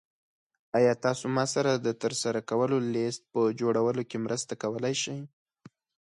ایا 0.77 0.93
تاسو 1.05 1.25
ما 1.35 1.45
سره 1.53 1.71
د 1.73 1.87
ترسره 2.01 2.39
کولو 2.49 2.77
لیست 2.93 3.21
په 3.33 3.41
جوړولو 3.59 4.03
کې 4.09 4.17
مرسته 4.25 4.53
کولی 4.63 4.93
شئ؟ 5.03 5.19